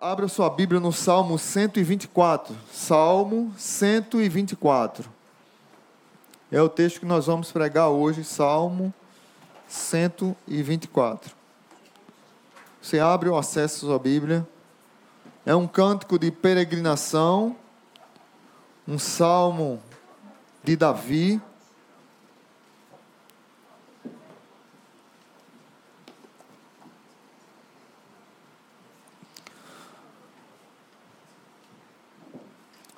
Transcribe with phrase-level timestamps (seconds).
[0.00, 2.54] Abra sua Bíblia no Salmo 124.
[2.72, 5.10] Salmo 124.
[6.52, 8.94] É o texto que nós vamos pregar hoje, Salmo
[9.66, 11.34] 124.
[12.80, 14.46] Você abre ou acessa sua Bíblia.
[15.44, 17.56] É um cântico de peregrinação,
[18.86, 19.82] um salmo
[20.62, 21.42] de Davi.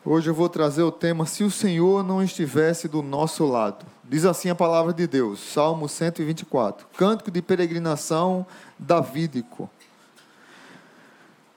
[0.02, 3.84] Hoje eu vou trazer o tema Se o Senhor não estivesse do nosso lado.
[4.02, 8.46] Diz assim a palavra de Deus, Salmo 124, cântico de peregrinação
[8.78, 9.68] davídico.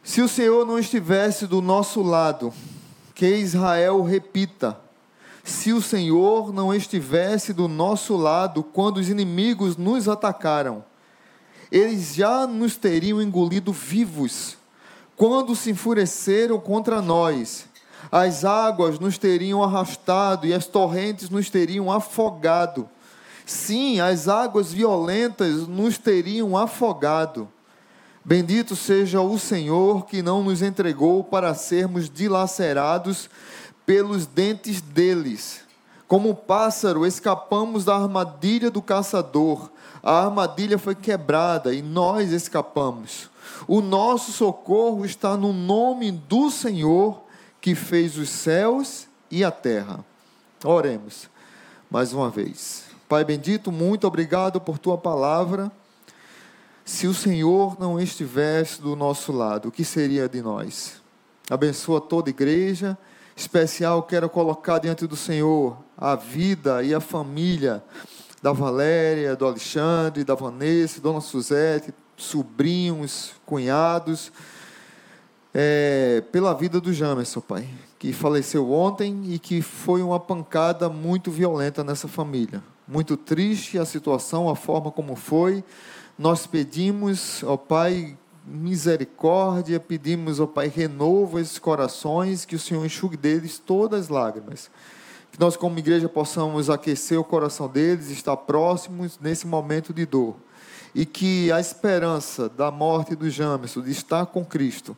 [0.03, 2.53] Se o Senhor não estivesse do nosso lado,
[3.15, 4.77] que Israel repita:
[5.41, 10.83] Se o Senhor não estivesse do nosso lado quando os inimigos nos atacaram,
[11.71, 14.57] eles já nos teriam engolido vivos.
[15.15, 17.71] Quando se enfureceram contra nós,
[18.15, 22.87] as águas nos teriam arrastado e as torrentes nos teriam afogado.
[23.43, 27.49] Sim, as águas violentas nos teriam afogado.
[28.23, 33.31] Bendito seja o Senhor que não nos entregou para sermos dilacerados
[33.83, 35.61] pelos dentes deles.
[36.07, 39.71] Como pássaro, escapamos da armadilha do caçador.
[40.03, 43.27] A armadilha foi quebrada e nós escapamos.
[43.67, 47.22] O nosso socorro está no nome do Senhor
[47.63, 50.03] que fez os céus e a terra.
[50.65, 51.29] Oremos
[51.89, 52.83] mais uma vez.
[53.07, 55.71] Pai bendito, muito obrigado por tua palavra.
[56.83, 61.01] Se o Senhor não estivesse do nosso lado, o que seria de nós?
[61.49, 62.97] Abençoa toda igreja.
[63.33, 67.81] Especial, quero colocar diante do Senhor a vida e a família
[68.41, 74.33] da Valéria, do Alexandre, da Vanessa, Dona Suzete, sobrinhos, cunhados
[75.53, 77.67] é, pela vida do Jamerson, pai,
[77.99, 82.63] que faleceu ontem e que foi uma pancada muito violenta nessa família.
[82.87, 85.63] Muito triste a situação, a forma como foi.
[86.17, 93.15] Nós pedimos ao Pai misericórdia, pedimos ao Pai renovo esses corações, que o Senhor enxugue
[93.15, 94.69] deles todas as lágrimas.
[95.31, 100.35] Que nós, como igreja, possamos aquecer o coração deles, estar próximos nesse momento de dor.
[100.93, 104.95] E que a esperança da morte do Jamerson, de estar com Cristo,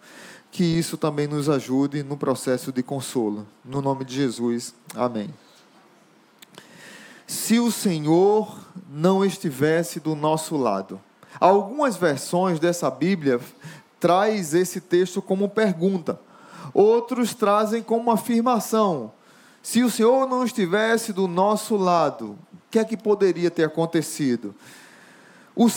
[0.55, 3.45] que isso também nos ajude no processo de consolo.
[3.61, 5.29] No nome de Jesus, amém.
[7.27, 8.57] Se o Senhor
[8.89, 10.97] não estivesse do nosso lado.
[11.41, 13.41] Algumas versões dessa Bíblia
[13.99, 16.17] traz esse texto como pergunta.
[16.73, 19.11] Outros trazem como afirmação.
[19.61, 22.37] Se o Senhor não estivesse do nosso lado, o
[22.71, 24.55] que é que poderia ter acontecido?
[25.55, 25.71] Os,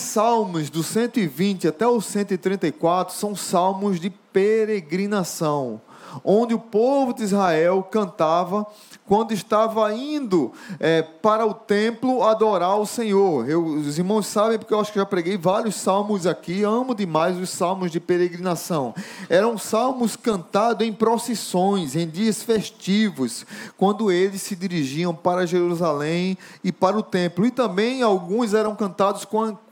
[0.00, 5.80] salmos do 120 até o 134 são salmos de peregrinação,
[6.24, 8.66] onde o povo de Israel cantava
[9.08, 13.48] quando estava indo é, para o templo adorar o Senhor.
[13.48, 17.38] Eu, os irmãos sabem, porque eu acho que já preguei vários salmos aqui, amo demais
[17.38, 18.94] os salmos de peregrinação.
[19.30, 23.46] Eram salmos cantados em procissões, em dias festivos,
[23.78, 27.46] quando eles se dirigiam para Jerusalém e para o templo.
[27.46, 29.26] E também alguns eram cantados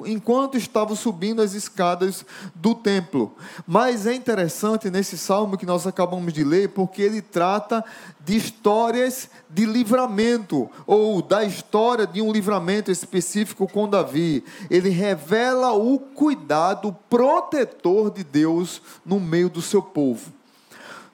[0.06, 2.24] enquanto estavam subindo as escadas
[2.54, 3.34] do templo.
[3.66, 7.84] Mas é interessante nesse salmo que nós acabamos de ler, porque ele trata
[8.24, 14.44] de histórias de livramento, ou da história de um livramento específico com Davi.
[14.70, 20.32] Ele revela o cuidado protetor de Deus no meio do seu povo.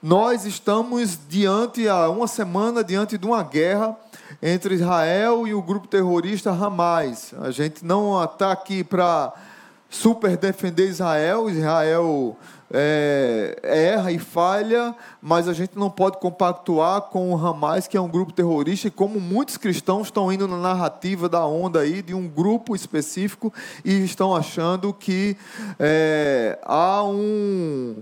[0.01, 3.97] Nós estamos diante, há uma semana, diante de uma guerra
[4.41, 7.33] entre Israel e o grupo terrorista Hamas.
[7.39, 9.31] A gente não está aqui para
[9.89, 11.49] super defender Israel.
[11.49, 12.35] Israel
[12.73, 18.01] é, erra e falha, mas a gente não pode compactuar com o Hamas, que é
[18.01, 22.15] um grupo terrorista, e como muitos cristãos estão indo na narrativa da onda aí de
[22.15, 23.53] um grupo específico
[23.85, 25.37] e estão achando que
[25.79, 27.97] é, há um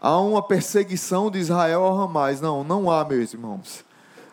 [0.00, 2.40] há uma perseguição de Israel ao Hamas.
[2.40, 3.84] Não, não há, meus irmãos.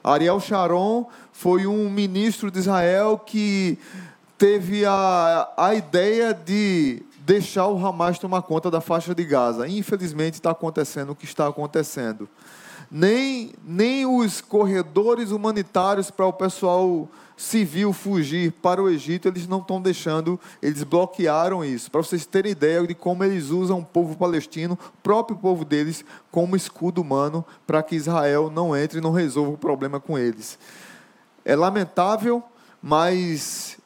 [0.03, 3.77] Ariel Sharon foi um ministro de Israel que
[4.37, 9.67] teve a, a ideia de deixar o Hamas tomar conta da faixa de Gaza.
[9.67, 12.27] Infelizmente está acontecendo o que está acontecendo.
[12.91, 19.59] Nem, nem os corredores humanitários para o pessoal civil fugir para o Egito, eles não
[19.59, 21.89] estão deixando, eles bloquearam isso.
[21.89, 26.05] Para vocês terem ideia de como eles usam o povo palestino, o próprio povo deles,
[26.29, 30.59] como escudo humano para que Israel não entre e não resolva o problema com eles.
[31.43, 32.43] É lamentável,
[32.81, 33.77] mas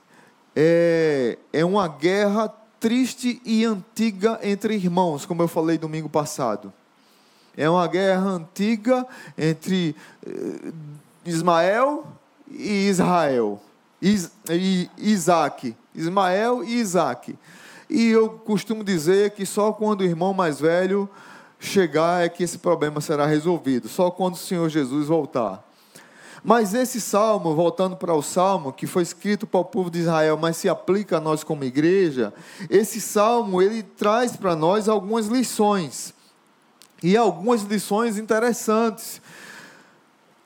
[0.55, 6.71] é, é uma guerra triste e antiga entre irmãos, como eu falei domingo passado.
[7.55, 9.05] É uma guerra antiga
[9.37, 9.95] entre
[10.25, 10.71] eh,
[11.25, 12.05] Ismael
[12.51, 13.61] e Israel.
[14.01, 14.31] Is,
[14.97, 15.75] Isaac.
[15.95, 17.35] Ismael e Isaac.
[17.89, 21.09] E eu costumo dizer que só quando o irmão mais velho
[21.59, 23.87] chegar é que esse problema será resolvido.
[23.87, 25.66] Só quando o Senhor Jesus voltar.
[26.47, 30.37] Mas esse salmo, voltando para o salmo, que foi escrito para o povo de Israel,
[30.37, 32.33] mas se aplica a nós como igreja,
[32.69, 36.13] esse salmo ele traz para nós algumas lições.
[37.03, 39.21] E algumas lições interessantes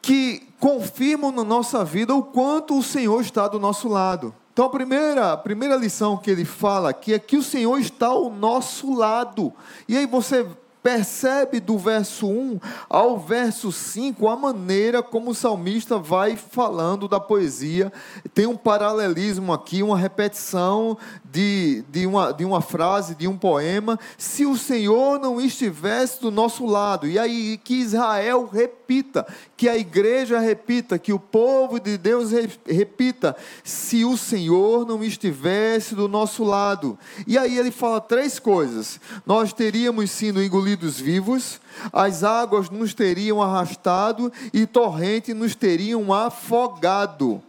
[0.01, 4.33] que confirmam na nossa vida o quanto o Senhor está do nosso lado.
[4.51, 8.07] Então, a primeira, a primeira lição que ele fala aqui é que o Senhor está
[8.07, 9.53] ao nosso lado.
[9.87, 10.47] E aí você
[10.81, 17.19] percebe do verso 1 ao verso 5 a maneira como o salmista vai falando da
[17.19, 17.91] poesia.
[18.33, 23.99] Tem um paralelismo aqui, uma repetição de, de, uma, de uma frase, de um poema.
[24.17, 29.27] Se o Senhor não estivesse do nosso lado, e aí que Israel repita,
[29.61, 32.31] que a igreja repita, que o povo de Deus
[32.65, 36.97] repita: se o Senhor não estivesse do nosso lado.
[37.27, 41.61] E aí ele fala três coisas: nós teríamos sido engolidos vivos,
[41.93, 47.39] as águas nos teriam arrastado e torrente nos teriam afogado.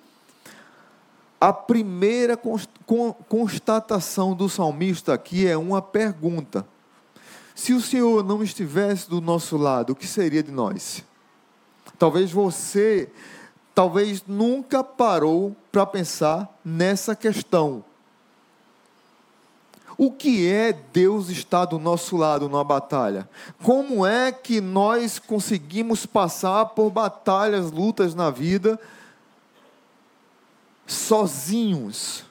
[1.41, 2.39] A primeira
[3.27, 6.67] constatação do salmista aqui é uma pergunta.
[7.55, 11.03] Se o Senhor não estivesse do nosso lado, o que seria de nós?
[12.03, 13.09] Talvez você,
[13.73, 17.85] talvez nunca parou para pensar nessa questão.
[19.97, 23.29] O que é Deus estar do nosso lado numa batalha?
[23.63, 28.81] Como é que nós conseguimos passar por batalhas, lutas na vida
[30.85, 32.25] sozinhos?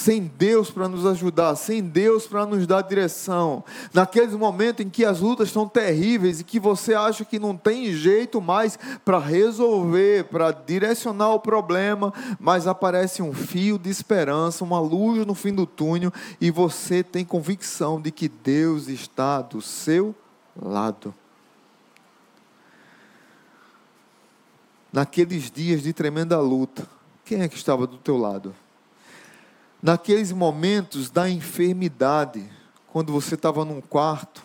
[0.00, 3.62] Sem Deus para nos ajudar, sem Deus para nos dar direção,
[3.92, 7.92] naqueles momentos em que as lutas estão terríveis e que você acha que não tem
[7.92, 14.80] jeito mais para resolver, para direcionar o problema, mas aparece um fio de esperança, uma
[14.80, 16.10] luz no fim do túnel
[16.40, 20.14] e você tem convicção de que Deus está do seu
[20.60, 21.14] lado.
[24.90, 26.88] Naqueles dias de tremenda luta,
[27.24, 28.54] quem é que estava do teu lado?
[29.82, 32.48] Naqueles momentos da enfermidade,
[32.92, 34.42] quando você estava num quarto,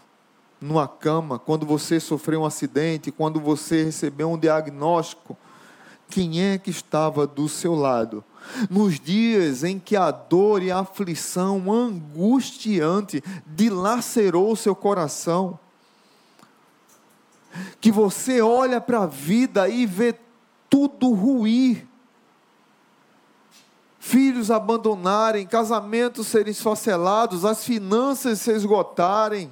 [0.61, 5.37] numa cama, quando você sofreu um acidente, quando você recebeu um diagnóstico,
[6.09, 8.23] quem é que estava do seu lado?
[8.69, 15.59] Nos dias em que a dor e a aflição angustiante dilacerou o seu coração,
[17.81, 20.15] que você olha para a vida e vê
[20.69, 21.87] tudo ruir,
[24.35, 29.49] filhos abandonarem, casamentos serem esfacelados, as finanças se esgotarem,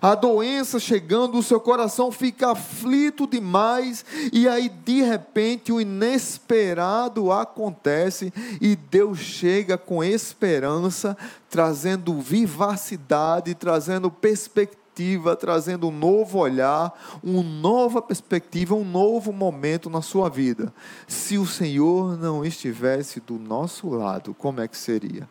[0.00, 7.32] a doença chegando, o seu coração fica aflito demais, e aí de repente o inesperado
[7.32, 11.16] acontece, e Deus chega com esperança,
[11.50, 16.92] trazendo vivacidade, trazendo perspectiva perspectiva, trazendo um novo olhar,
[17.22, 20.74] uma nova perspectiva, um novo momento na sua vida.
[21.06, 25.28] Se o Senhor não estivesse do nosso lado, como é que seria?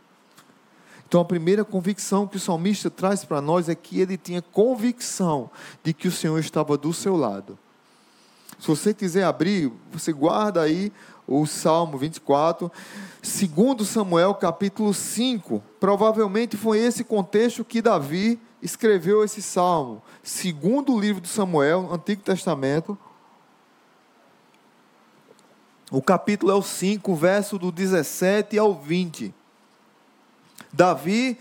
[1.05, 5.49] Então, a primeira convicção que o salmista traz para nós é que ele tinha convicção
[5.83, 7.57] de que o Senhor estava do seu lado.
[8.59, 10.91] Se você quiser abrir, você guarda aí
[11.27, 12.71] o Salmo 24.
[13.21, 20.99] Segundo Samuel, capítulo 5, provavelmente foi esse contexto que Davi escreveu esse salmo, segundo o
[20.99, 22.97] livro de Samuel, Antigo Testamento.
[25.91, 29.33] O capítulo é o 5, verso do 17 ao 20.
[30.73, 31.37] Davi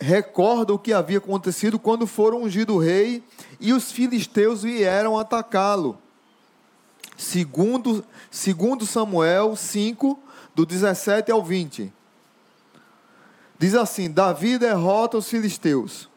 [0.00, 3.22] recorda o que havia acontecido quando foram ungido rei
[3.60, 5.98] e os filisteus vieram atacá-lo.
[7.16, 10.18] Segundo, segundo Samuel 5,
[10.54, 11.92] do 17 ao 20.
[13.58, 16.08] Diz assim: Davi derrota os filisteus.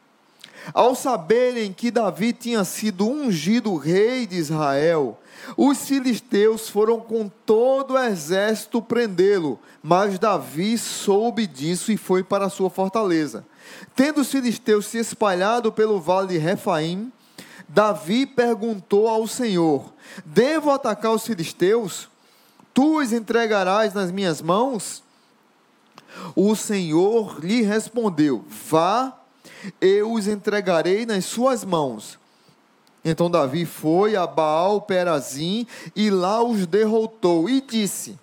[0.74, 5.20] Ao saberem que Davi tinha sido ungido rei de Israel,
[5.56, 12.50] os filisteus foram com todo o exército prendê-lo, mas Davi soube disso e foi para
[12.50, 13.46] sua fortaleza.
[13.96, 17.12] Tendo os filisteus se espalhado pelo vale de Refaim,
[17.68, 19.94] Davi perguntou ao Senhor:
[20.26, 22.10] Devo atacar os filisteus?
[22.74, 25.04] Tu os entregarás nas minhas mãos?
[26.36, 29.18] O Senhor lhe respondeu: Vá
[29.80, 32.20] eu os entregarei nas suas mãos.
[33.04, 38.18] Então Davi foi a Baal Perazim e lá os derrotou e disse: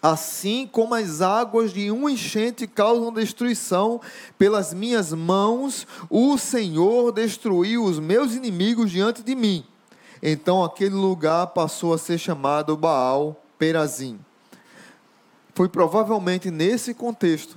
[0.00, 4.00] Assim como as águas de um enchente causam destruição
[4.38, 9.64] pelas minhas mãos, o Senhor destruiu os meus inimigos diante de mim.
[10.22, 14.18] Então aquele lugar passou a ser chamado Baal Perazim.
[15.52, 17.56] Foi provavelmente nesse contexto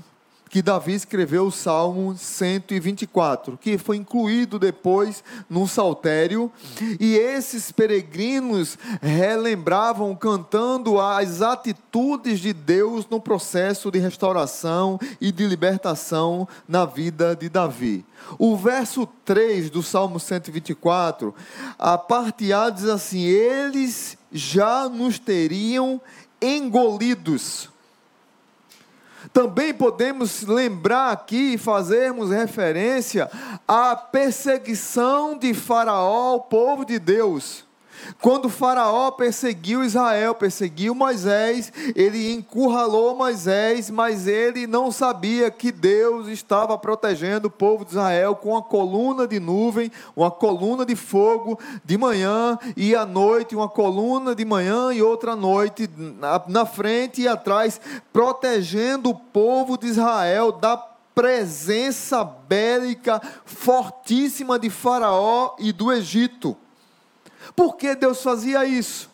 [0.53, 6.51] que Davi escreveu o Salmo 124, que foi incluído depois no saltério,
[6.99, 15.47] e esses peregrinos relembravam cantando as atitudes de Deus no processo de restauração e de
[15.47, 18.05] libertação na vida de Davi.
[18.37, 21.33] O verso 3 do Salmo 124,
[21.79, 25.99] a parte A diz assim: Eles já nos teriam
[26.39, 27.72] engolidos
[29.31, 33.29] também podemos lembrar aqui e fazermos referência
[33.67, 37.62] à perseguição de Faraó ao povo de Deus.
[38.21, 46.27] Quando Faraó perseguiu Israel, perseguiu Moisés, ele encurralou Moisés, mas ele não sabia que Deus
[46.27, 51.59] estava protegendo o povo de Israel com uma coluna de nuvem, uma coluna de fogo
[51.83, 55.89] de manhã e à noite, uma coluna de manhã e outra noite,
[56.47, 57.79] na, frente e atrás,
[58.11, 60.77] protegendo o povo de Israel da
[61.13, 66.57] presença bélica fortíssima de Faraó e do Egito.
[67.55, 69.13] Por que Deus fazia isso?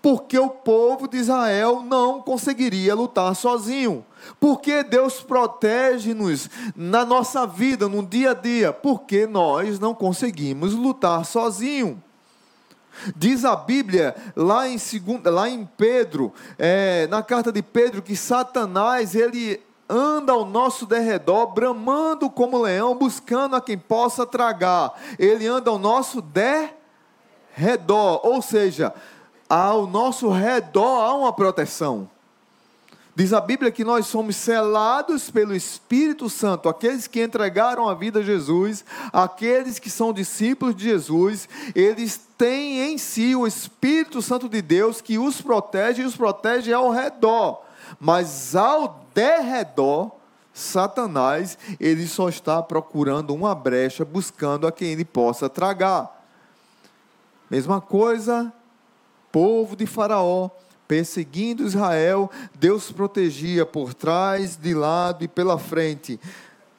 [0.00, 4.04] Porque o povo de Israel não conseguiria lutar sozinho.
[4.38, 8.72] Porque Deus protege-nos na nossa vida, no dia a dia?
[8.72, 12.02] Porque nós não conseguimos lutar sozinho.
[13.16, 18.14] Diz a Bíblia, lá em, segunda, lá em Pedro, é, na carta de Pedro, que
[18.14, 24.92] Satanás, ele anda ao nosso derredor, bramando como leão, buscando a quem possa tragar.
[25.18, 26.81] Ele anda ao nosso derredor
[27.54, 28.92] redor, ou seja,
[29.48, 32.08] ao nosso redor há uma proteção.
[33.14, 38.20] Diz a Bíblia que nós somos selados pelo Espírito Santo, aqueles que entregaram a vida
[38.20, 38.82] a Jesus,
[39.12, 45.02] aqueles que são discípulos de Jesus, eles têm em si o Espírito Santo de Deus
[45.02, 47.62] que os protege e os protege ao redor,
[48.00, 50.10] mas ao derredor,
[50.54, 56.21] Satanás, ele só está procurando uma brecha, buscando a quem ele possa tragar.
[57.52, 58.50] Mesma coisa,
[59.30, 60.48] povo de Faraó,
[60.88, 66.18] perseguindo Israel, Deus protegia por trás, de lado e pela frente.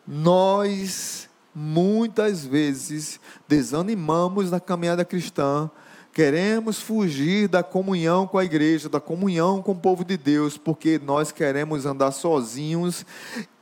[0.07, 5.69] Nós, muitas vezes, desanimamos na caminhada cristã,
[6.11, 10.97] queremos fugir da comunhão com a igreja, da comunhão com o povo de Deus, porque
[10.97, 13.05] nós queremos andar sozinhos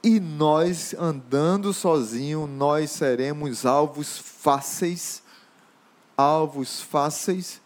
[0.01, 5.20] e nós, andando sozinhos, nós seremos alvos fáceis
[6.21, 7.61] alvos fáceis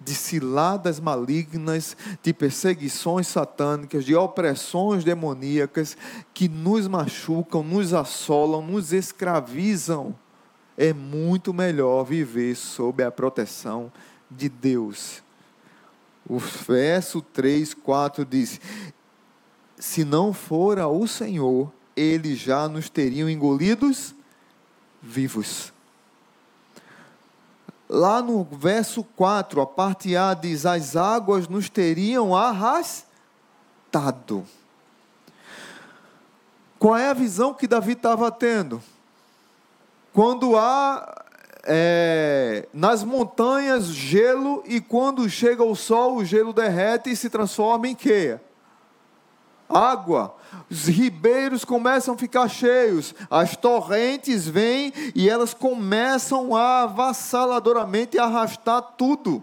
[0.00, 5.96] de ciladas malignas, de perseguições satânicas, de opressões demoníacas
[6.34, 10.14] que nos machucam, nos assolam, nos escravizam.
[10.76, 13.90] É muito melhor viver sob a proteção
[14.30, 15.22] de Deus.
[16.28, 18.60] O verso 3, 4 diz:
[19.78, 24.14] Se não fora o Senhor, eles já nos teriam engolidos
[25.02, 25.73] vivos.
[27.88, 33.04] Lá no verso 4, a parte A diz: As águas nos teriam arrastado.
[36.78, 38.82] Qual é a visão que Davi estava tendo?
[40.12, 41.24] Quando há
[41.64, 47.88] é, nas montanhas gelo e quando chega o sol, o gelo derrete e se transforma
[47.88, 48.38] em quê?
[49.74, 50.36] Água,
[50.70, 58.80] os ribeiros começam a ficar cheios, as torrentes vêm e elas começam a avassaladoramente arrastar
[58.96, 59.42] tudo.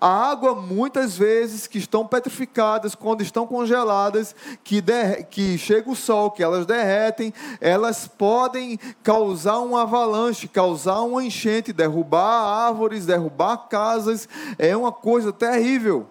[0.00, 5.96] A água, muitas vezes, que estão petrificadas, quando estão congeladas, que, der, que chega o
[5.96, 13.68] sol, que elas derretem, elas podem causar um avalanche, causar uma enchente, derrubar árvores, derrubar
[13.68, 14.28] casas.
[14.56, 16.06] É uma coisa terrível.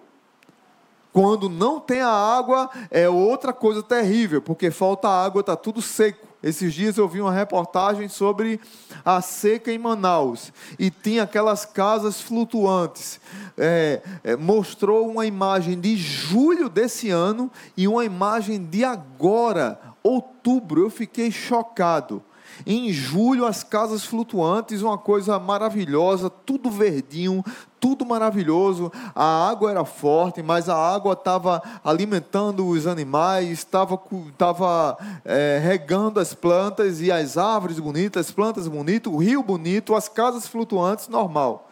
[1.12, 6.32] Quando não tem a água, é outra coisa terrível, porque falta água, está tudo seco.
[6.42, 8.58] Esses dias eu vi uma reportagem sobre
[9.04, 13.20] a seca em Manaus e tinha aquelas casas flutuantes.
[13.56, 20.80] É, é, mostrou uma imagem de julho desse ano e uma imagem de agora, outubro.
[20.80, 22.20] Eu fiquei chocado.
[22.66, 27.44] Em julho, as casas flutuantes, uma coisa maravilhosa, tudo verdinho,
[27.80, 28.92] tudo maravilhoso.
[29.14, 36.20] A água era forte, mas a água estava alimentando os animais, estava, estava é, regando
[36.20, 41.08] as plantas e as árvores bonitas, as plantas bonitas, o rio bonito, as casas flutuantes,
[41.08, 41.68] normal.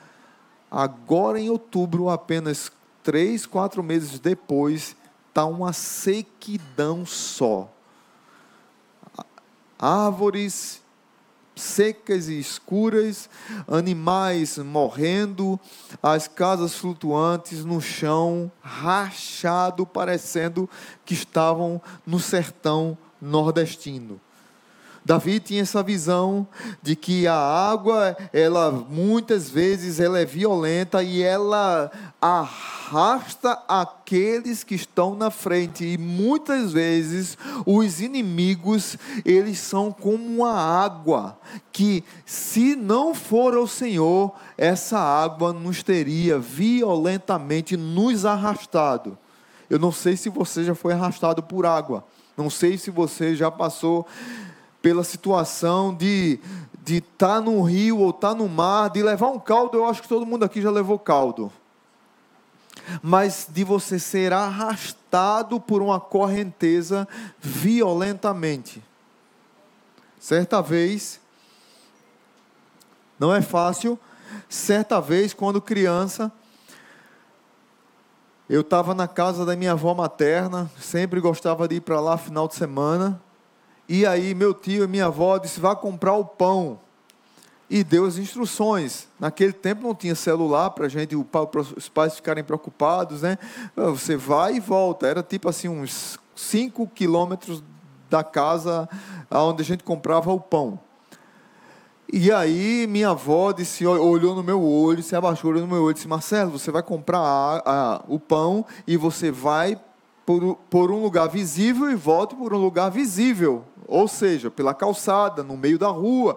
[0.71, 2.71] Agora, em outubro, apenas
[3.03, 4.97] três, quatro meses depois,
[5.29, 7.69] está uma sequidão só.
[9.81, 10.83] Árvores
[11.57, 13.29] secas e escuras,
[13.69, 15.59] animais morrendo,
[16.03, 20.69] as casas flutuantes no chão, rachado, parecendo
[21.05, 24.21] que estavam no sertão nordestino.
[25.11, 26.47] Davi tinha essa visão
[26.81, 31.91] de que a água, ela muitas vezes ela é violenta e ela
[32.23, 37.37] arrasta aqueles que estão na frente e muitas vezes
[37.67, 41.37] os inimigos, eles são como a água
[41.73, 49.19] que se não for o Senhor, essa água nos teria violentamente nos arrastado.
[49.69, 52.05] Eu não sei se você já foi arrastado por água.
[52.37, 54.07] Não sei se você já passou
[54.81, 56.41] pela situação de
[56.83, 59.87] de estar tá no rio ou estar tá no mar, de levar um caldo, eu
[59.87, 61.53] acho que todo mundo aqui já levou caldo.
[63.03, 67.07] Mas de você ser arrastado por uma correnteza
[67.39, 68.83] violentamente.
[70.19, 71.21] Certa vez,
[73.19, 73.99] não é fácil,
[74.49, 76.33] certa vez, quando criança,
[78.49, 82.49] eu estava na casa da minha avó materna, sempre gostava de ir para lá final
[82.49, 83.23] de semana.
[83.93, 86.79] E aí meu tio e minha avó disse: vá comprar o pão.
[87.69, 89.09] E deu as instruções.
[89.19, 93.37] Naquele tempo não tinha celular para gente, os pais ficarem preocupados, né?
[93.77, 95.09] Ah, você vai e volta.
[95.09, 97.65] Era tipo assim uns 5 quilômetros
[98.09, 98.89] da casa
[99.29, 100.79] onde a gente comprava o pão.
[102.13, 106.07] E aí minha avó disse, olhou no meu olho, se abaixou no meu olho, disse,
[106.07, 109.81] Marcelo, você vai comprar a, a, o pão e você vai
[110.25, 115.43] por, por um lugar visível e volte por um lugar visível ou seja, pela calçada,
[115.43, 116.37] no meio da rua,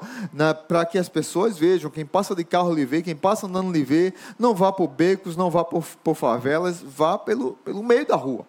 [0.68, 3.84] para que as pessoas vejam, quem passa de carro lhe vê, quem passa andando lhe
[3.84, 8.16] vê, não vá por becos, não vá por, por favelas, vá pelo, pelo meio da
[8.16, 8.44] rua.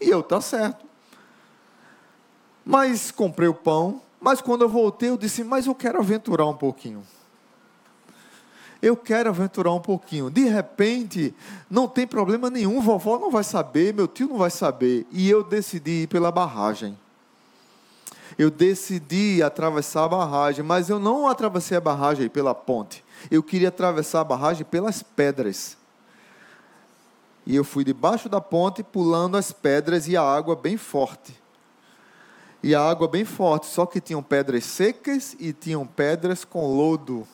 [0.00, 0.86] E eu, tá certo.
[2.64, 6.56] Mas comprei o pão, mas quando eu voltei, eu disse, mas eu quero aventurar um
[6.56, 7.02] pouquinho.
[8.80, 10.30] Eu quero aventurar um pouquinho.
[10.30, 11.34] De repente,
[11.68, 15.06] não tem problema nenhum, vovó não vai saber, meu tio não vai saber.
[15.10, 16.96] E eu decidi ir pela barragem
[18.40, 23.04] eu decidi atravessar a barragem, mas eu não atravessei a barragem pela ponte.
[23.30, 25.76] Eu queria atravessar a barragem pelas pedras.
[27.44, 31.38] E eu fui debaixo da ponte, pulando as pedras e a água bem forte.
[32.62, 37.28] E a água bem forte, só que tinham pedras secas e tinham pedras com lodo.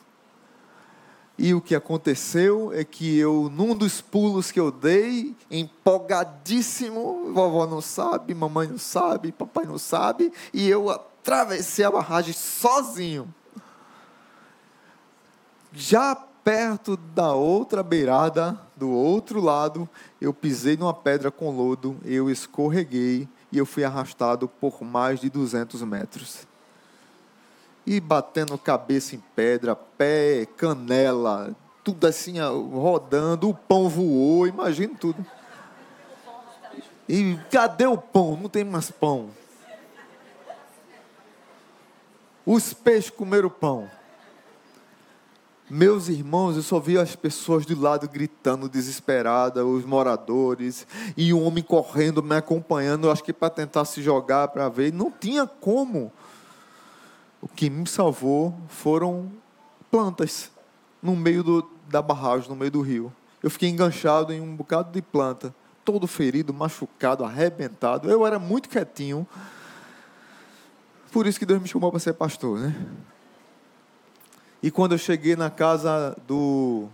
[1.38, 7.66] E o que aconteceu é que eu, num dos pulos que eu dei, empolgadíssimo, vovó
[7.66, 13.32] não sabe, mamãe não sabe, papai não sabe, e eu atravessei a barragem sozinho.
[15.72, 19.86] Já perto da outra beirada, do outro lado,
[20.18, 25.28] eu pisei numa pedra com lodo, eu escorreguei e eu fui arrastado por mais de
[25.28, 26.46] 200 metros
[27.86, 35.24] e batendo cabeça em pedra, pé, canela, tudo assim rodando, o pão voou, imagina tudo.
[37.08, 38.36] E cadê o pão?
[38.36, 39.30] Não tem mais pão.
[42.44, 43.88] Os peixes comeram pão.
[45.68, 51.40] Meus irmãos, eu só vi as pessoas do lado gritando, desesperadas, os moradores, e o
[51.42, 54.92] homem correndo, me acompanhando, acho que para tentar se jogar para ver.
[54.92, 56.12] Não tinha como.
[57.46, 59.30] O que me salvou foram
[59.88, 60.50] plantas
[61.00, 63.12] no meio do, da barragem, no meio do rio.
[63.40, 65.54] Eu fiquei enganchado em um bocado de planta,
[65.84, 68.10] todo ferido, machucado, arrebentado.
[68.10, 69.24] Eu era muito quietinho.
[71.12, 72.74] Por isso que Deus me chamou para ser pastor, né?
[74.60, 76.88] E quando eu cheguei na casa do.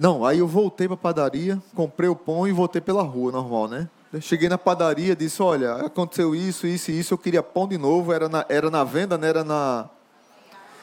[0.00, 3.68] Não, aí eu voltei para a padaria, comprei o pão e voltei pela rua, normal,
[3.68, 3.88] né?
[4.20, 7.12] Cheguei na padaria, disse: Olha, aconteceu isso, isso e isso.
[7.12, 8.12] Eu queria pão de novo.
[8.12, 9.28] Era na, era na venda, né?
[9.28, 9.88] era na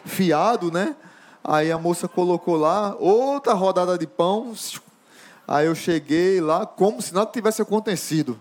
[0.06, 0.96] fiado, né?
[1.44, 4.54] Aí a moça colocou lá outra rodada de pão.
[5.48, 8.40] Aí eu cheguei lá como se nada tivesse acontecido.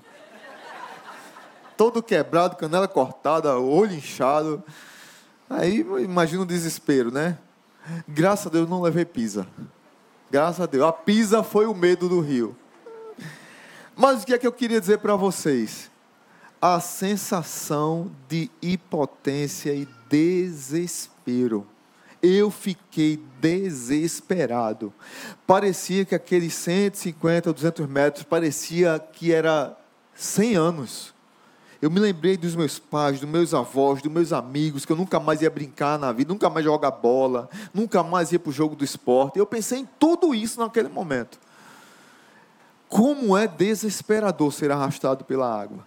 [1.77, 4.62] Todo quebrado, canela cortada, olho inchado.
[5.49, 7.38] Aí imagina o desespero, né?
[8.07, 9.47] Graças a Deus não levei pisa.
[10.31, 10.85] Graças a Deus.
[10.85, 12.57] A pisa foi o medo do rio.
[13.96, 15.90] Mas o que é que eu queria dizer para vocês?
[16.61, 21.66] A sensação de impotência e desespero.
[22.20, 24.92] Eu fiquei desesperado.
[25.46, 29.76] Parecia que aqueles 150, 200 metros, parecia que era
[30.14, 31.14] 100 anos.
[31.80, 35.20] Eu me lembrei dos meus pais, dos meus avós, dos meus amigos, que eu nunca
[35.20, 38.74] mais ia brincar na vida, nunca mais jogar bola, nunca mais ia para o jogo
[38.74, 39.38] do esporte.
[39.38, 41.38] Eu pensei em tudo isso naquele momento
[42.94, 45.85] Como é desesperador ser arrastado pela água.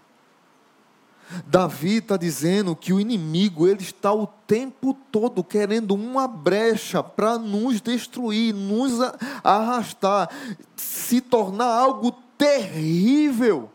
[1.46, 7.38] Davi está dizendo que o inimigo ele está o tempo todo querendo uma brecha para
[7.38, 9.00] nos destruir, nos
[9.42, 10.30] arrastar,
[10.76, 13.72] se tornar algo terrível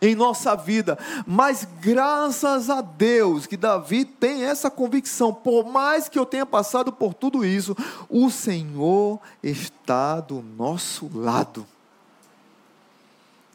[0.00, 0.98] em nossa vida.
[1.24, 6.90] Mas graças a Deus que Davi tem essa convicção, por mais que eu tenha passado
[6.90, 7.76] por tudo isso,
[8.08, 11.64] o Senhor está do nosso lado.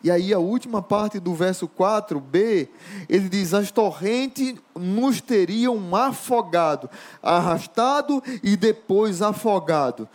[0.03, 2.69] E aí a última parte do verso 4b,
[3.09, 6.89] ele diz: as torrentes nos teriam afogado,
[7.21, 10.07] arrastado e depois afogado.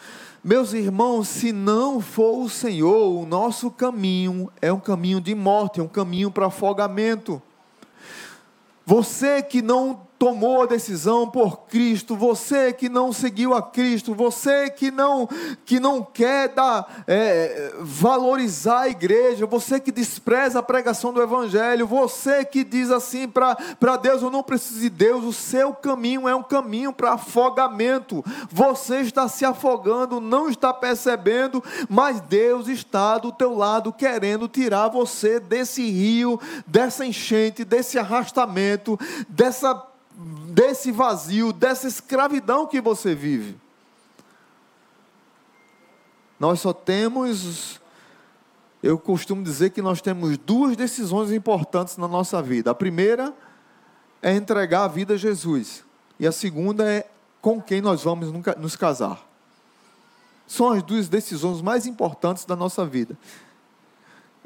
[0.43, 5.81] Meus irmãos, se não for o Senhor, o nosso caminho é um caminho de morte,
[5.81, 7.41] é um caminho para afogamento.
[8.85, 14.71] Você que não tomou a decisão por Cristo, você que não seguiu a Cristo, você
[14.71, 15.29] que não
[15.67, 21.89] que não quer dar, é, valorizar a igreja, você que despreza a pregação do Evangelho,
[21.89, 26.37] você que diz assim para Deus, eu não preciso de Deus, o seu caminho é
[26.37, 33.33] um caminho para afogamento, você está se afogando, não está percebendo, mas Deus está do
[33.33, 38.97] teu lado querendo tirar você desse rio, dessa enchente, desse arrastamento,
[39.29, 39.91] dessa
[40.53, 43.57] desse vazio, dessa escravidão que você vive.
[46.39, 47.81] Nós só temos,
[48.83, 52.71] eu costumo dizer que nós temos duas decisões importantes na nossa vida.
[52.71, 53.33] A primeira
[54.21, 55.85] é entregar a vida a Jesus,
[56.21, 57.09] e a segunda é
[57.41, 59.27] com quem nós vamos nos casar.
[60.47, 63.17] São as duas decisões mais importantes da nossa vida: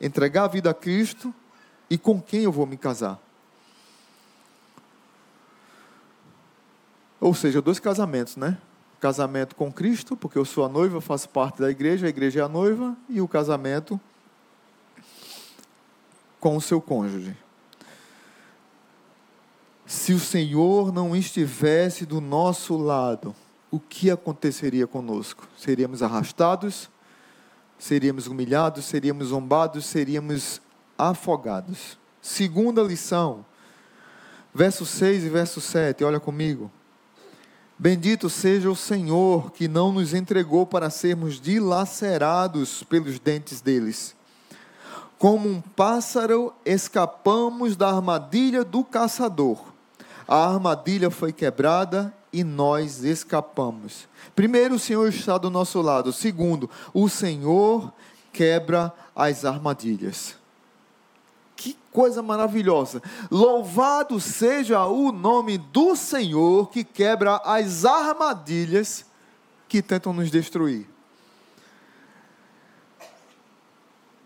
[0.01, 1.35] entregar a vida a Cristo
[1.91, 3.26] e com quem eu vou me casar.
[7.21, 8.59] Ou seja, dois casamentos, né?
[9.01, 12.43] Casamento com Cristo, porque eu sou a noiva, faço parte da igreja, a igreja é
[12.43, 14.01] a noiva, e o casamento
[16.41, 17.37] com o seu cônjuge.
[19.87, 23.35] Se o Senhor não estivesse do nosso lado,
[23.71, 25.47] o que aconteceria conosco?
[25.57, 26.91] Seríamos arrastados,
[27.79, 30.61] seríamos humilhados, seríamos zombados, seríamos
[30.99, 31.99] afogados.
[32.21, 33.45] Segunda lição,
[34.53, 36.71] verso 6 e verso 7, olha comigo.
[37.79, 44.17] Bendito seja o Senhor que não nos entregou para sermos dilacerados pelos dentes deles.
[45.19, 49.59] Como um pássaro, escapamos da armadilha do caçador.
[50.27, 54.09] A armadilha foi quebrada e nós escapamos.
[54.35, 56.13] Primeiro, o Senhor está do nosso lado.
[56.13, 57.93] Segundo, o Senhor
[58.33, 60.35] quebra as armadilhas.
[61.57, 63.03] Que coisa maravilhosa!
[63.31, 69.07] Louvado seja o nome do Senhor que quebra as armadilhas
[69.67, 70.87] que tentam nos destruir.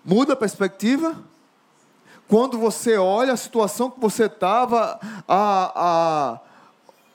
[0.05, 1.17] Muda a perspectiva?
[2.27, 6.41] Quando você olha a situação que você estava, a, a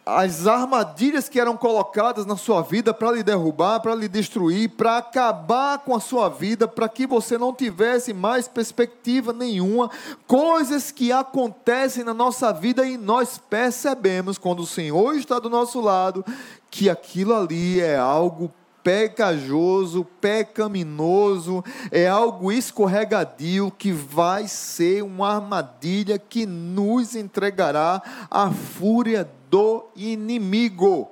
[0.05, 4.97] as armadilhas que eram colocadas na sua vida para lhe derrubar, para lhe destruir, para
[4.97, 9.89] acabar com a sua vida, para que você não tivesse mais perspectiva nenhuma,
[10.27, 15.81] coisas que acontecem na nossa vida e nós percebemos quando o Senhor está do nosso
[15.81, 16.23] lado
[16.69, 18.53] que aquilo ali é algo
[18.85, 29.27] pegajoso, pecaminoso, é algo escorregadio que vai ser uma armadilha que nos entregará à fúria
[29.49, 31.09] do inimigo.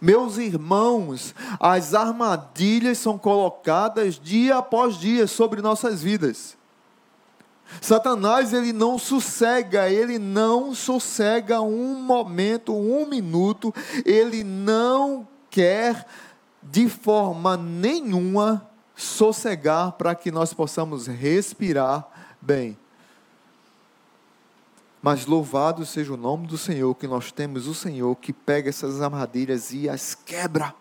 [0.00, 6.56] Meus irmãos, as armadilhas são colocadas dia após dia sobre nossas vidas.
[7.82, 13.74] Satanás ele não sossega, ele não sossega um momento, um minuto,
[14.06, 16.04] ele não quer
[16.60, 22.08] de forma nenhuma sossegar para que nós possamos respirar
[22.42, 22.76] bem.
[25.00, 29.00] Mas louvado seja o nome do Senhor, que nós temos o Senhor que pega essas
[29.00, 30.74] armadilhas e as quebra.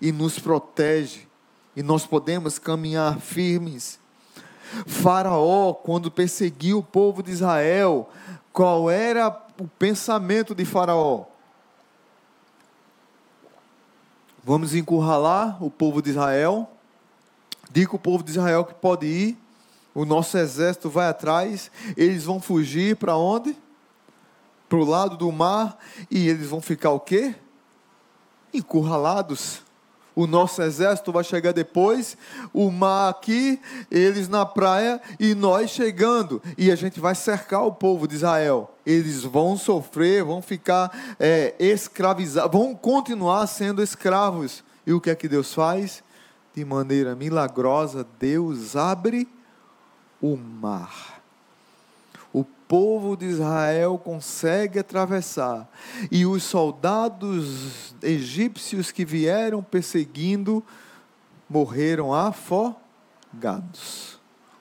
[0.00, 1.28] E nos protege.
[1.76, 4.00] E nós podemos caminhar firmes.
[4.84, 8.10] Faraó, quando perseguiu o povo de Israel,
[8.52, 9.28] qual era
[9.60, 11.35] o pensamento de Faraó?
[14.46, 16.70] Vamos encurralar o povo de Israel.
[17.70, 19.46] Diga o povo de Israel que pode ir
[19.96, 23.56] o nosso exército vai atrás, eles vão fugir para onde?
[24.68, 25.78] Para o lado do mar,
[26.10, 27.34] e eles vão ficar o quê?
[28.52, 29.62] Encurralados.
[30.16, 32.16] O nosso exército vai chegar depois,
[32.52, 36.42] o mar aqui, eles na praia e nós chegando.
[36.58, 38.74] E a gente vai cercar o povo de Israel.
[38.84, 44.64] Eles vão sofrer, vão ficar é, escravizados, vão continuar sendo escravos.
[44.84, 46.02] E o que é que Deus faz?
[46.56, 49.28] de maneira milagrosa, Deus abre
[50.22, 51.15] o mar.
[52.68, 55.70] Povo de Israel consegue atravessar,
[56.10, 60.64] e os soldados egípcios que vieram perseguindo
[61.48, 62.76] morreram afogados.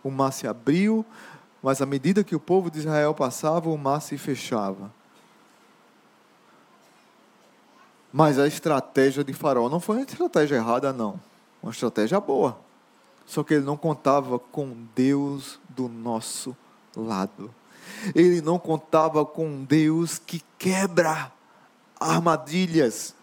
[0.04, 1.04] O mar se abriu,
[1.64, 4.94] mas à medida que o povo de Israel passava, o mar se fechava.
[8.14, 11.20] Mas a estratégia de Faraó não foi uma estratégia errada, não.
[11.62, 12.58] Uma estratégia boa.
[13.26, 16.56] Só que ele não contava com Deus do nosso
[16.96, 17.54] lado.
[18.14, 21.32] Ele não contava com Deus que quebra
[22.00, 23.16] armadilhas,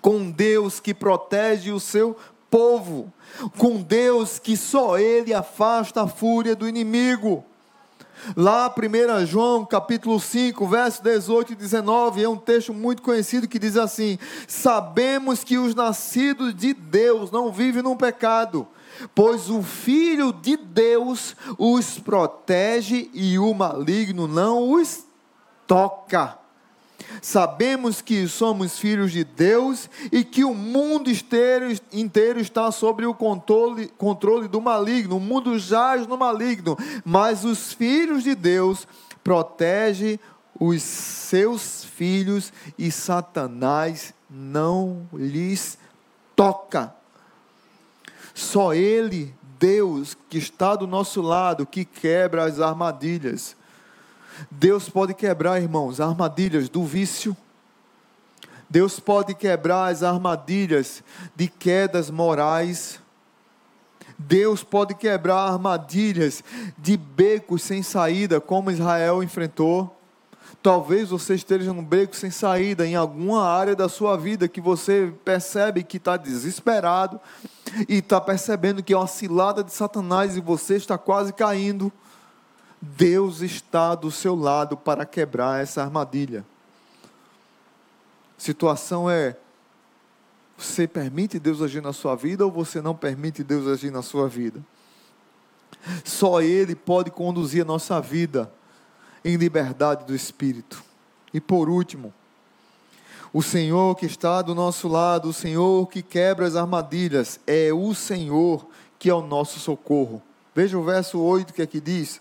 [0.00, 2.16] com Deus que protege o seu
[2.50, 3.12] povo,
[3.58, 7.44] com Deus que só Ele afasta a fúria do inimigo.
[8.36, 13.58] Lá, 1 João, capítulo 5, verso 18 e 19, é um texto muito conhecido que
[13.58, 18.66] diz assim: Sabemos que os nascidos de Deus não vivem no pecado,
[19.14, 25.04] pois o Filho de Deus os protege e o maligno não os
[25.66, 26.38] toca.
[27.20, 33.88] Sabemos que somos filhos de Deus e que o mundo inteiro, está sob o controle,
[33.98, 35.16] controle do maligno.
[35.16, 38.86] O mundo jaz no maligno, mas os filhos de Deus
[39.22, 40.18] protegem
[40.58, 45.78] os seus filhos e Satanás não lhes
[46.36, 46.94] toca.
[48.34, 53.56] Só Ele, Deus, que está do nosso lado, que quebra as armadilhas.
[54.50, 57.36] Deus pode quebrar, irmãos, armadilhas do vício.
[58.68, 61.04] Deus pode quebrar as armadilhas
[61.36, 62.98] de quedas morais.
[64.18, 66.42] Deus pode quebrar armadilhas
[66.78, 69.94] de becos sem saída, como Israel enfrentou.
[70.62, 75.12] Talvez você esteja num beco sem saída em alguma área da sua vida que você
[75.24, 77.20] percebe que está desesperado
[77.88, 81.92] e está percebendo que é uma cilada de Satanás e você está quase caindo.
[82.80, 86.44] Deus está do seu lado para quebrar essa armadilha.
[88.38, 89.36] Situação é:
[90.56, 94.28] você permite Deus agir na sua vida ou você não permite Deus agir na sua
[94.28, 94.60] vida?
[96.04, 98.52] Só Ele pode conduzir a nossa vida
[99.24, 100.82] em liberdade do Espírito.
[101.32, 102.12] E por último,
[103.32, 107.94] o Senhor que está do nosso lado, o Senhor que quebra as armadilhas, é o
[107.94, 108.66] Senhor
[108.98, 110.22] que é o nosso socorro.
[110.54, 112.20] Veja o verso 8 que aqui diz: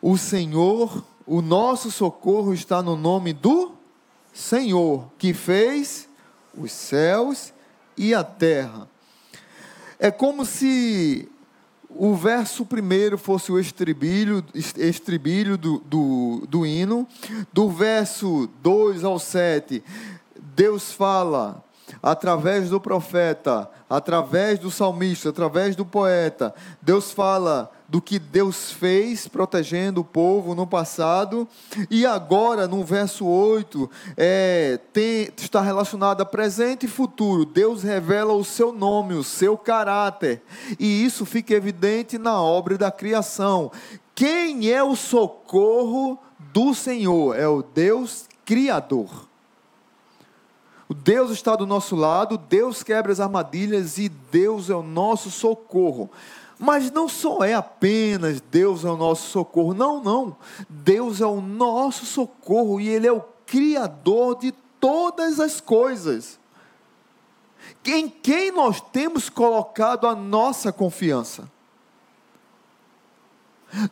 [0.00, 3.72] o Senhor, o nosso socorro está no nome do
[4.32, 6.08] Senhor, que fez
[6.56, 7.52] os céus
[7.96, 8.88] e a terra.
[9.98, 11.30] É como se
[11.96, 17.06] o verso primeiro fosse o estribilho, estribilho do, do, do hino,
[17.52, 19.82] do verso 2 ao 7,
[20.54, 21.62] Deus fala
[22.02, 29.28] através do profeta, através do salmista, através do poeta, Deus fala do que Deus fez
[29.28, 31.46] protegendo o povo no passado,
[31.90, 37.44] e agora no verso 8 é, tem, está relacionado a presente e futuro.
[37.44, 40.40] Deus revela o seu nome, o seu caráter,
[40.80, 43.70] e isso fica evidente na obra da criação.
[44.14, 46.18] Quem é o socorro
[46.50, 47.38] do Senhor?
[47.38, 49.28] É o Deus Criador.
[50.88, 55.30] O Deus está do nosso lado, Deus quebra as armadilhas e Deus é o nosso
[55.30, 56.10] socorro.
[56.64, 60.36] Mas não só é apenas Deus é o nosso socorro, não, não.
[60.70, 66.38] Deus é o nosso socorro e Ele é o Criador de todas as coisas.
[67.84, 71.50] Em quem nós temos colocado a nossa confiança?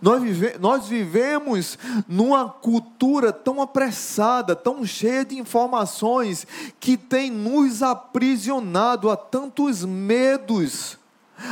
[0.00, 6.46] Nós, vive, nós, vivemos numa cultura tão apressada, tão cheia de informações,
[6.78, 10.99] que tem nos aprisionado a tantos medos,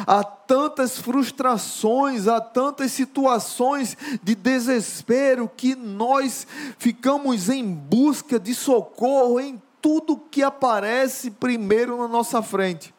[0.06, 6.46] há tantas frustrações, há tantas situações de desespero que nós
[6.78, 12.94] ficamos em busca de socorro em tudo que aparece primeiro na nossa frente.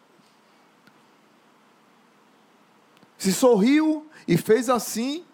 [3.18, 5.26] Se sorriu e fez assim,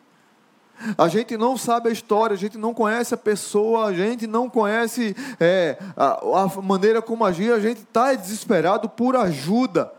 [0.98, 4.50] a gente não sabe a história, a gente não conhece a pessoa, a gente não
[4.50, 9.92] conhece é, a, a maneira como agir, a gente está desesperado por ajuda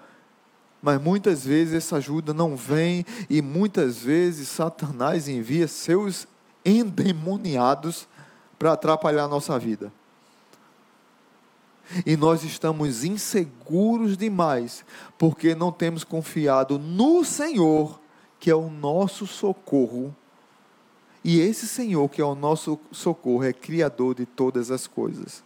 [0.82, 6.26] mas muitas vezes essa ajuda não vem e muitas vezes Satanás envia seus
[6.64, 8.06] endemoniados
[8.58, 9.92] para atrapalhar a nossa vida.
[12.04, 14.84] E nós estamos inseguros demais,
[15.16, 18.00] porque não temos confiado no Senhor,
[18.40, 20.14] que é o nosso socorro.
[21.22, 25.44] E esse Senhor, que é o nosso socorro, é Criador de todas as coisas.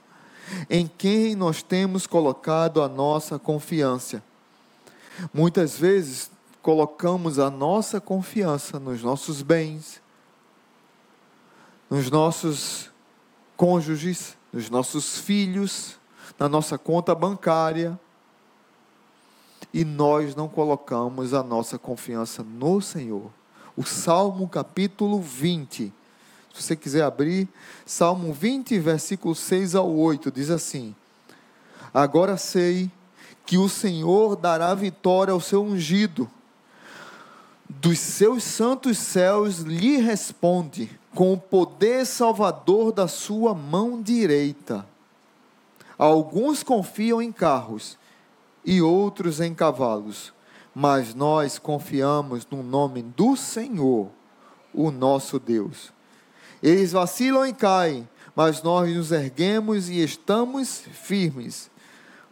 [0.69, 4.23] Em quem nós temos colocado a nossa confiança
[5.33, 6.31] Muitas vezes
[6.63, 10.01] colocamos a nossa confiança nos nossos bens,
[11.89, 12.91] nos nossos
[13.57, 15.99] cônjuges, nos nossos filhos,
[16.39, 17.99] na nossa conta bancária,
[19.73, 23.31] e nós não colocamos a nossa confiança no Senhor.
[23.77, 25.93] O Salmo capítulo 20,
[26.53, 27.49] se você quiser abrir,
[27.87, 30.95] Salmo 20, versículo 6 ao 8, diz assim:
[31.95, 32.91] Agora sei
[33.51, 36.31] que o Senhor dará vitória ao seu ungido,
[37.69, 44.87] dos seus santos céus lhe responde, com o poder salvador da sua mão direita.
[45.99, 47.99] Alguns confiam em carros
[48.65, 50.33] e outros em cavalos,
[50.73, 54.11] mas nós confiamos no nome do Senhor,
[54.73, 55.93] o nosso Deus.
[56.63, 61.69] Eles vacilam e caem, mas nós nos erguemos e estamos firmes.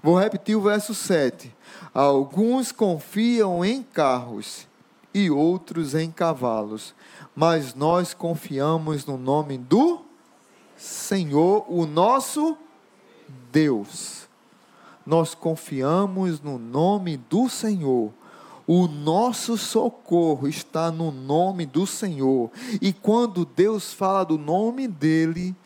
[0.02, 1.54] Vou repetir o verso 7.
[1.92, 4.66] Alguns confiam em carros
[5.12, 6.94] e outros em cavalos,
[7.34, 10.04] mas nós confiamos no nome do
[10.76, 12.56] Senhor, o nosso
[13.50, 14.28] Deus.
[15.04, 18.12] Nós confiamos no nome do Senhor
[18.68, 22.50] o nosso socorro está no nome do Senhor.
[22.82, 25.56] E quando Deus fala do nome dele,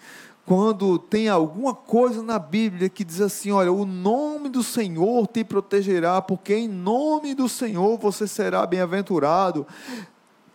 [0.45, 5.45] quando tem alguma coisa na Bíblia que diz assim: olha, o nome do Senhor te
[5.45, 9.67] protegerá, porque em nome do Senhor você será bem-aventurado,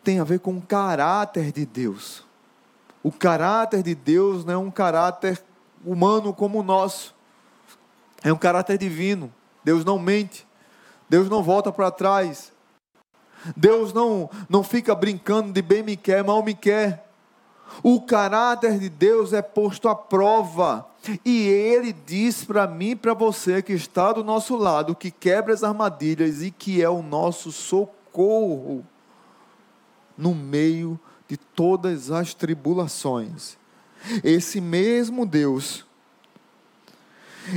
[0.04, 2.24] tem a ver com o caráter de Deus.
[3.02, 5.42] O caráter de Deus não é um caráter
[5.86, 7.16] humano como o nosso,
[8.24, 9.32] é um caráter divino.
[9.64, 10.48] Deus não mente.
[11.10, 12.52] Deus não volta para trás.
[13.56, 17.07] Deus não, não fica brincando de bem me quer, mal me quer.
[17.84, 20.88] O caráter de Deus é posto à prova.
[21.24, 25.54] E Ele diz para mim e para você que está do nosso lado, que quebra
[25.54, 28.86] as armadilhas e que é o nosso socorro
[30.18, 33.58] no meio de todas as tribulações.
[34.24, 35.86] Esse mesmo Deus,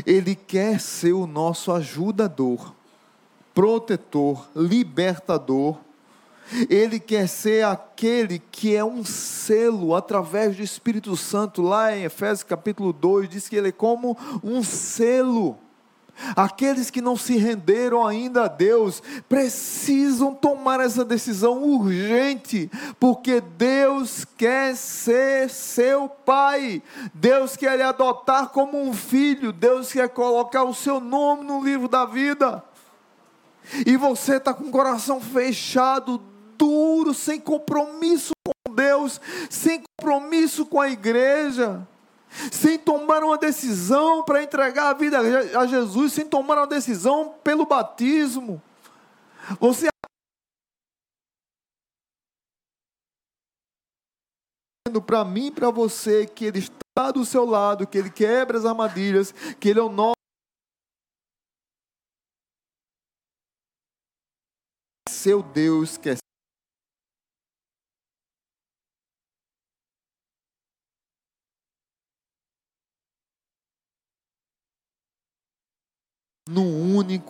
[0.06, 2.74] Ele quer ser o nosso ajudador
[3.54, 5.78] protetor, libertador.
[6.68, 11.62] Ele quer ser aquele que é um selo através do Espírito Santo.
[11.62, 15.58] Lá em Efésios capítulo 2 diz que ele é como um selo.
[16.36, 24.26] Aqueles que não se renderam ainda a Deus precisam tomar essa decisão urgente, porque Deus
[24.36, 26.82] quer ser seu pai,
[27.14, 31.88] Deus quer lhe adotar como um filho, Deus quer colocar o seu nome no livro
[31.88, 32.62] da vida
[33.86, 36.20] e você está com o coração fechado,
[36.60, 39.18] duro, sem compromisso com Deus,
[39.48, 41.88] sem compromisso com a igreja,
[42.52, 45.18] sem tomar uma decisão para entregar a vida
[45.58, 48.62] a Jesus, sem tomar uma decisão pelo batismo.
[49.58, 49.88] Você
[55.06, 58.64] para mim e para você que Ele está do seu lado, que Ele quebra as
[58.64, 60.14] armadilhas, que Ele é o nosso
[65.08, 66.29] seu Deus quer no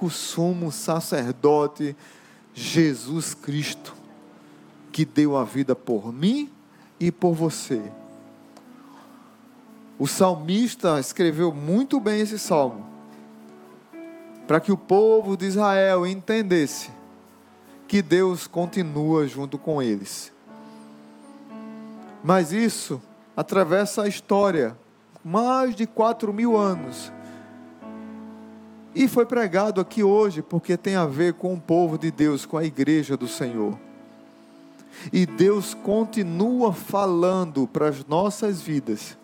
[0.01, 1.95] único sumo sacerdote,
[2.55, 3.95] Jesus Cristo,
[4.91, 6.51] que deu a vida por mim
[6.99, 7.83] e por você.
[9.99, 12.87] O salmista escreveu muito bem esse salmo,
[14.49, 16.91] para que o povo de Israel entendesse
[17.87, 20.33] que Deus continua junto com eles.
[22.25, 23.03] Mas isso
[23.37, 24.77] atravessa a história,
[25.23, 27.13] mais de quatro mil anos.
[28.95, 32.57] E foi pregado aqui hoje porque tem a ver com o povo de Deus, com
[32.57, 33.79] a igreja do Senhor.
[35.13, 39.17] E Deus continua falando para as nossas vidas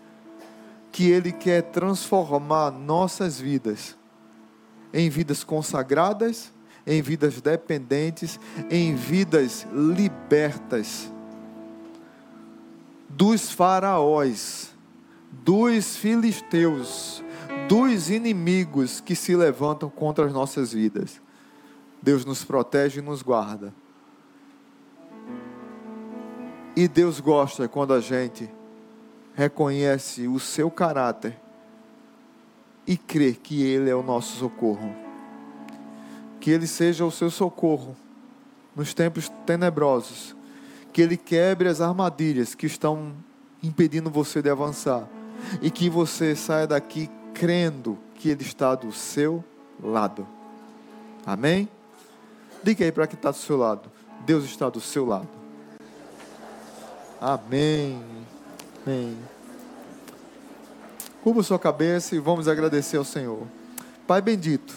[0.92, 3.96] que Ele quer transformar nossas vidas
[4.94, 6.52] em vidas consagradas
[6.86, 8.38] em vidas dependentes,
[8.70, 11.10] em vidas libertas
[13.08, 14.70] dos faraós,
[15.32, 17.24] dos filisteus,
[17.68, 21.20] dos inimigos que se levantam contra as nossas vidas.
[22.00, 23.74] Deus nos protege e nos guarda.
[26.74, 28.50] E Deus gosta quando a gente
[29.34, 31.38] reconhece o seu caráter
[32.86, 35.06] e crê que Ele é o nosso socorro
[36.46, 37.96] que Ele seja o seu socorro
[38.76, 40.36] nos tempos tenebrosos,
[40.92, 43.14] que Ele quebre as armadilhas que estão
[43.60, 45.08] impedindo você de avançar
[45.60, 49.44] e que você saia daqui crendo que Ele está do seu
[49.82, 50.26] lado.
[51.24, 51.68] Amém?
[52.62, 53.90] Diga aí para quem está do seu lado:
[54.24, 55.28] Deus está do seu lado.
[57.20, 58.02] Amém.
[58.84, 59.16] Amém.
[61.22, 63.46] Curva sua cabeça e vamos agradecer ao Senhor.
[64.06, 64.74] Pai bendito,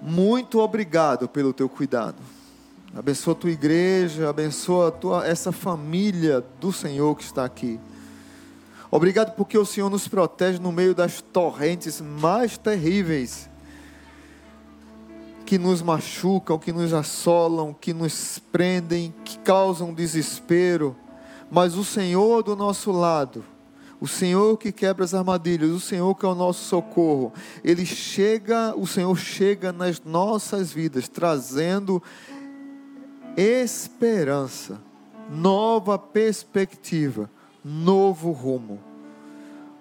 [0.00, 2.16] muito obrigado pelo teu cuidado.
[2.96, 7.78] Abençoa a tua igreja, abençoa tua, essa família do Senhor que está aqui.
[8.90, 13.48] Obrigado porque o Senhor nos protege no meio das torrentes mais terríveis
[15.46, 20.96] que nos machucam, que nos assolam, que nos prendem, que causam desespero.
[21.50, 23.44] Mas o Senhor do nosso lado,
[24.00, 27.32] o Senhor que quebra as armadilhas, o Senhor que é o nosso socorro,
[27.62, 32.02] ele chega, o Senhor chega nas nossas vidas trazendo
[33.36, 34.80] esperança,
[35.30, 37.30] nova perspectiva,
[37.66, 38.78] novo rumo.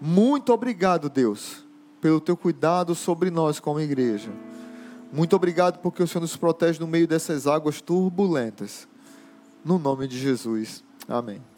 [0.01, 1.63] Muito obrigado, Deus,
[2.01, 4.31] pelo teu cuidado sobre nós como igreja.
[5.13, 8.88] Muito obrigado porque o Senhor nos protege no meio dessas águas turbulentas.
[9.63, 10.83] No nome de Jesus.
[11.07, 11.55] Amém.